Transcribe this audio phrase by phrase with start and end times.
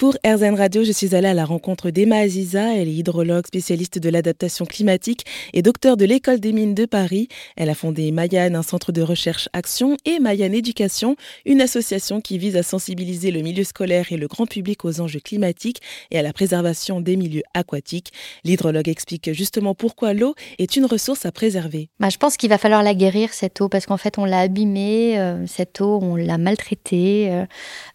[0.00, 2.74] Pour RZN Radio, je suis allée à la rencontre d'Emma Aziza.
[2.74, 7.28] Elle est hydrologue, spécialiste de l'adaptation climatique et docteur de l'École des mines de Paris.
[7.54, 12.38] Elle a fondé Mayan, un centre de recherche action, et Mayan Éducation, une association qui
[12.38, 16.22] vise à sensibiliser le milieu scolaire et le grand public aux enjeux climatiques et à
[16.22, 18.10] la préservation des milieux aquatiques.
[18.42, 21.90] L'hydrologue explique justement pourquoi l'eau est une ressource à préserver.
[22.00, 24.40] Bah, je pense qu'il va falloir la guérir, cette eau, parce qu'en fait, on l'a
[24.40, 27.44] abîmée, euh, cette eau, on l'a maltraitée, euh,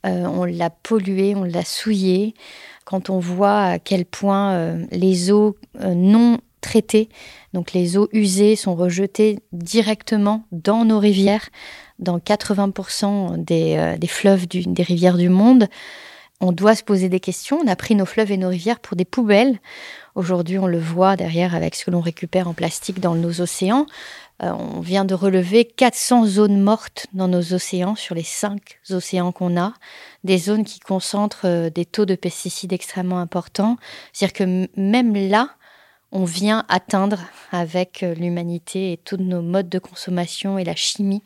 [0.05, 1.94] euh, on l'a polluée, on l'a souillée
[2.85, 7.09] quand on voit à quel point euh, les eaux euh, non traitées,
[7.53, 11.49] donc les eaux usées, sont rejetées directement dans nos rivières,
[11.99, 15.67] dans 80% des, euh, des fleuves des rivières du monde,
[16.45, 17.59] on doit se poser des questions.
[17.63, 19.59] On a pris nos fleuves et nos rivières pour des poubelles.
[20.13, 23.85] Aujourd'hui, on le voit derrière avec ce que l'on récupère en plastique dans nos océans.
[24.43, 29.31] Euh, on vient de relever 400 zones mortes dans nos océans sur les 5 océans
[29.31, 29.73] qu'on a,
[30.23, 33.77] des zones qui concentrent euh, des taux de pesticides extrêmement importants.
[34.13, 35.49] C'est-à-dire que même là,
[36.15, 37.19] on vient atteindre
[37.51, 41.21] avec euh, l'humanité et tous nos modes de consommation et la chimie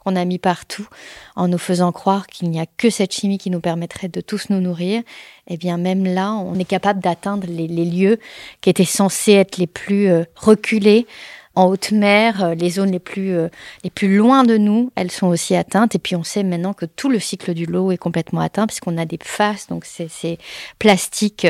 [0.00, 0.88] qu'on a mis partout
[1.36, 4.50] en nous faisant croire qu'il n'y a que cette chimie qui nous permettrait de tous
[4.50, 5.04] nous nourrir,
[5.46, 8.18] eh bien même là, on est capable d'atteindre les, les, lieux
[8.60, 11.06] qui étaient censés être les plus reculés
[11.54, 13.48] en haute mer, euh, les zones les plus, euh,
[13.84, 15.94] les plus loin de nous, elles sont aussi atteintes.
[15.94, 18.96] Et puis on sait maintenant que tout le cycle du lot est complètement atteint puisqu'on
[18.96, 20.38] a des faces, donc c'est
[20.78, 21.46] plastique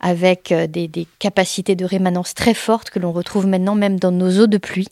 [0.00, 4.12] avec euh, des, des capacités de rémanence très fortes que l'on retrouve maintenant même dans
[4.12, 4.88] nos eaux de pluie.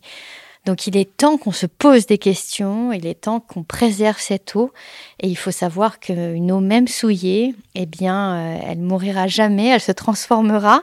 [0.65, 4.57] Donc il est temps qu'on se pose des questions, il est temps qu'on préserve cette
[4.57, 4.73] eau.
[5.21, 9.93] Et il faut savoir qu'une eau même souillée, eh bien, elle mourira jamais, elle se
[9.93, 10.83] transformera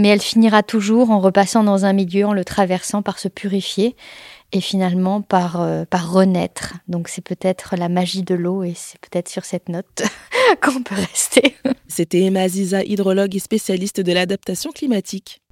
[0.00, 3.96] mais elle finira toujours en repassant dans un milieu, en le traversant, par se purifier
[4.52, 6.74] et finalement par, euh, renaître.
[6.88, 10.02] Donc c'est peut-être la magie de l'eau et c'est peut-être sur cette note
[10.62, 11.56] qu'on peut rester.
[11.86, 15.39] C'était Emma Aziza, hydrologue et spécialiste de l'adaptation climatique.